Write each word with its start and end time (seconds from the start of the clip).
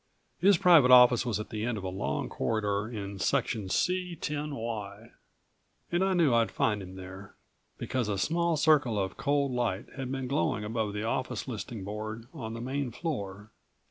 His 0.39 0.57
private 0.57 0.89
office 0.89 1.27
was 1.27 1.39
at 1.39 1.51
the 1.51 1.63
end 1.63 1.77
of 1.77 1.83
a 1.83 1.87
long 1.89 2.27
corridor 2.27 2.89
in 2.89 3.19
Section 3.19 3.69
C 3.69 4.15
10 4.15 4.55
Y, 4.55 5.11
and 5.91 6.03
I 6.03 6.15
knew 6.15 6.33
I'd 6.33 6.49
find 6.49 6.81
him 6.81 6.95
there, 6.95 7.35
because 7.77 8.09
a 8.09 8.17
small 8.17 8.57
circle 8.57 8.97
of 8.97 9.15
cold 9.15 9.51
light 9.51 9.85
had 9.97 10.11
been 10.11 10.27
glowing 10.27 10.63
above 10.63 10.93
the 10.93 11.03
office 11.03 11.47
listing 11.47 11.83
board 11.83 12.25
on 12.33 12.55
the 12.55 12.61
main 12.61 12.89
floor. 12.89 13.51